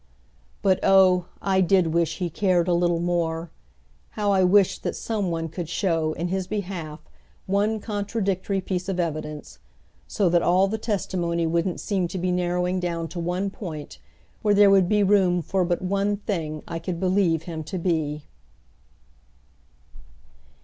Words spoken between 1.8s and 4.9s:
wish he cared a little more; how I wished